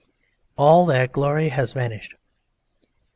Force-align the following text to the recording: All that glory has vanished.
All 0.57 0.87
that 0.87 1.11
glory 1.11 1.49
has 1.49 1.73
vanished. 1.73 2.15